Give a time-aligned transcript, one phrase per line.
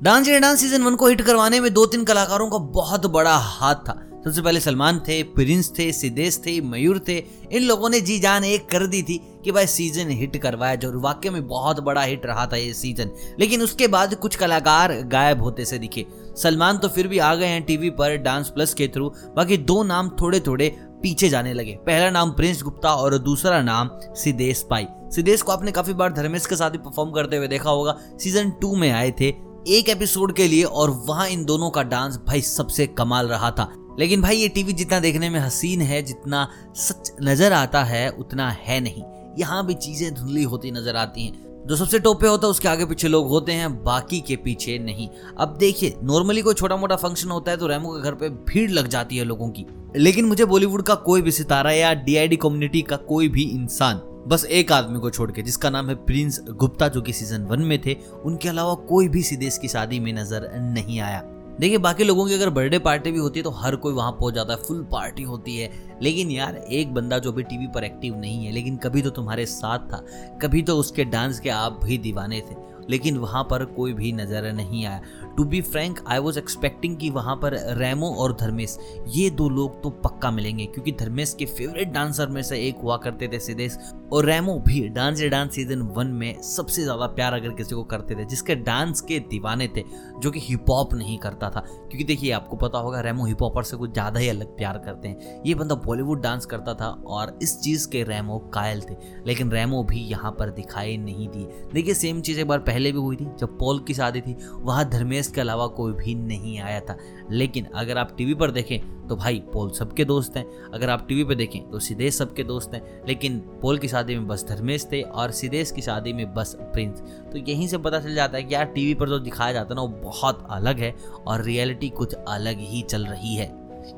[0.00, 3.34] Dance India dance season one को hit करवाने में दो तीन कलाकारों का बहुत बड़ा
[3.36, 7.16] हाथ था। सबसे पहले सलमान थे, प्रिंस थे सिद्धेश थे, मयूर थे।
[7.52, 11.00] इन लोगों ने जी जान एक कर दी थी कि भाई सीज़न हिट करवाया जो
[11.00, 13.10] वाक्य में बहुत बड़ा हिट रहा था ये सीज़न
[13.40, 16.06] लेकिन उसके बाद कुछ कलाकार गायब होते से दिखे।
[16.36, 19.82] सलमान तो फिर भी आ गए हैं टीवी पर डांस प्लस के थ्रू, बाकी दो
[19.82, 20.68] नाम थोड़े थोड़े
[21.02, 25.72] पीछे जाने लगे। पहला नाम प्रिंस गुप्ता और दूसरा नाम सिद्धेश पाई। सिद्धेश को आपने
[25.72, 29.10] काफ़ी बार धर्मेश के साथ ही परफॉर्म करते हुए देखा होगा। सीज़न टू में आए
[29.10, 29.32] थे
[29.68, 33.68] एक एपिसोड के लिए और वहाँ इन दोनों का डांस भाई सबसे कमाल रहा था।
[33.98, 38.50] लेकिन भाई, ये टीवी जितना देखने में हसीन है, जितना सच नज़र आता है, उतना
[38.50, 39.02] है नहीं।
[39.38, 42.68] यहाँ भी चीज़ें धुंधली होती नज़र आती हैं। जो सबसे टॉप पे होता है, उसके
[42.68, 46.96] आगे पीछे लोग होते हैं, बाकी के पीछे नहीं। अब देखिए नॉर्मली कोई छोटा मोटा
[46.96, 49.66] फ़ंक्शन होता है तो रेमो के घर पे भीड़ लग जाती है लोगों की।
[49.96, 54.44] लेकिन मुझे बॉलीवुड का कोई भी सितारा या डीआईडी कम्युनिटी का कोई भी इंसान बस
[54.44, 57.80] एक आदमी को छोड़ के, जिसका नाम है प्रिंस गुप्ता, जो कि सीज़न वन में
[57.86, 61.22] थे, उनके अलावा कोई भी सिदेश की शादी में नज़र नहीं आया।
[61.60, 64.34] देखिए, बाकी लोगों की अगर बर्थडे पार्टी भी होती है तो हर कोई वहाँ पहुँच
[64.34, 65.70] जाता है फुल पार्टी होती है।
[66.02, 69.46] लेकिन यार, एक बंदा जो भी टीवी पर एक्टिव नहीं है, लेकिन कभी तो तुम्हारे
[69.46, 70.04] साथ था,
[70.42, 72.54] कभी तो उसके डांस के आप भी दीवाने थे।
[72.90, 75.00] लेकिन वहाँ पर कोई भी नज़र नहीं आया।
[75.36, 78.76] To be frank I was expecting कि वहाँ पर रेमो और धर्मेश,
[79.08, 82.96] ये दो लोग तो पक्का मिलेंगे, क्योंकि धर्मेश के फेवरेट डांसर में से एक हुआ
[82.96, 83.78] करते थे सिदेश,
[84.12, 88.14] और रेमो भी डांस डांस सीज़न वन में सबसे ज़्यादा प्यार अगर किसी को करते
[88.14, 89.84] थे, जिसके डांस के दीवाने थे,
[90.20, 93.62] जो कि हिप हॉप नहीं करता था। क्योंकि देखिए, आपको पता होगा, रेमो हिप हॉपर
[93.62, 97.38] से कुछ ज़्यादा ही अलग प्यार करते हैं। ये बंदा बॉलीवुड डांस करता था, और
[97.42, 98.94] इस चीज़ के रेमो कायल थे,
[99.26, 102.98] लेकिन रेमो भी यहाँ पर दिखाई नहीं दिए। देखिए सेम चीज़ एक बार पहले भी
[102.98, 106.80] हुई थी, जब पॉल की शादी थी, वहाँ धर्मेश के अलावा कोई भी नहीं आया
[106.80, 106.96] था।
[107.30, 111.24] लेकिन अगर आप टीवी पर देखें तो भाई, पोल सबके दोस्त हैं। अगर आप टीवी
[111.24, 115.02] पर देखें तो सिदेश सबके दोस्त हैं। लेकिन पोल की शादी में बस धर्मेश थे
[115.02, 116.98] और सिदेश की शादी में बस प्रिंस।
[117.32, 119.74] तो यहीं से पता चल जाता है कि यार, टीवी पर जो दिखाया जाता है
[119.74, 120.94] ना, वो बहुत अलग है
[121.26, 123.46] और रियलिटी कुछ अलग ही चल रही है।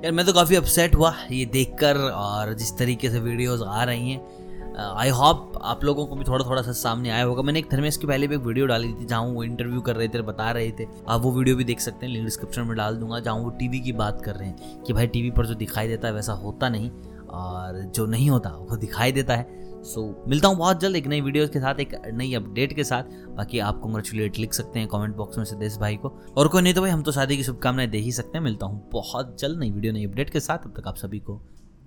[0.05, 4.11] यार, मैं तो काफ़ी अपसेट हुआ ये देखकर और जिस तरीके से वीडियोस आ रही
[4.11, 4.42] हैं।
[4.77, 7.97] आई होप आप लोगों को भी थोड़ा थोड़ा सा सामने आया होगा। मैंने एक धर्मेश
[7.97, 10.71] की पहले भी एक वीडियो डाली थी जहाँ वो इंटरव्यू कर रहे थे बता रहे
[10.71, 13.51] थे। आप वो वीडियो भी देख सकते हैं लिंक डिस्क्रिप्शन में डाल दूँगा जहाँ वो
[13.59, 16.33] टीवी की बात कर रहे हैं कि भाई टीवी पर जो दिखाई देता है वैसा
[16.35, 16.91] होता नहीं
[17.31, 21.07] और जो नहीं होता वो दिखाई देता है। सो so, मिलता हूँ बहुत जल्द एक
[21.07, 23.03] नई वीडियो के साथ एक नई अपडेट के साथ।
[23.37, 26.75] बाकी आप कॉन्ग्रेचुलेट लिख सकते हैं कमेंट बॉक्स में सिद्धेश भाई को। और कोई नहीं
[26.75, 29.59] तो भाई हम तो शादी की शुभकामनाएँ दे ही सकते हैं। मिलता हूँ बहुत जल्द
[29.61, 31.41] नई वीडियो नई अपडेट के साथ। तब तक आप सभी को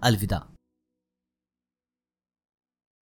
[0.04, 0.55] अलविदा।